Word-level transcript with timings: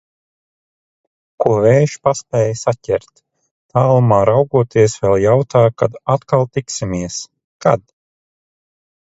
Ko 1.43 1.51
vējš 1.65 1.97
paspēja 2.07 2.55
saķert. 2.61 3.21
Tālumā 3.75 4.19
raugoties 4.31 4.97
vēl 5.05 5.19
jautā, 5.27 5.63
kad 5.83 6.01
atkal 6.17 6.47
tiksimies? 6.59 7.23
Kad? 7.67 7.87